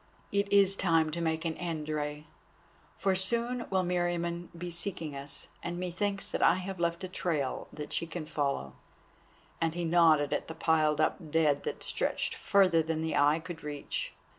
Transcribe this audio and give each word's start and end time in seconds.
"It 0.31 0.51
is 0.51 0.75
time 0.75 1.11
to 1.11 1.21
make 1.21 1.45
an 1.45 1.53
end, 1.57 1.87
Rei, 1.87 2.25
for 2.97 3.13
soon 3.13 3.67
will 3.69 3.83
Meriamun 3.83 4.49
be 4.57 4.71
seeking 4.71 5.15
us, 5.15 5.47
and 5.61 5.79
methinks 5.79 6.27
that 6.31 6.41
I 6.41 6.55
have 6.55 6.79
left 6.79 7.03
a 7.03 7.07
trail 7.07 7.67
that 7.71 7.93
she 7.93 8.07
can 8.07 8.25
follow," 8.25 8.73
and 9.61 9.75
he 9.75 9.85
nodded 9.85 10.33
at 10.33 10.47
the 10.47 10.55
piled 10.55 10.99
up 10.99 11.19
dead 11.29 11.61
that 11.65 11.83
stretched 11.83 12.33
further 12.33 12.81
than 12.81 13.03
the 13.03 13.15
eye 13.15 13.37
could 13.39 13.61
reach. 13.63 14.11